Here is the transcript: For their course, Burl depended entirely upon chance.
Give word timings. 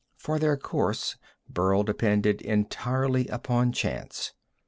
For 0.17 0.39
their 0.39 0.57
course, 0.57 1.15
Burl 1.47 1.83
depended 1.83 2.41
entirely 2.41 3.27
upon 3.27 3.71
chance. 3.71 4.33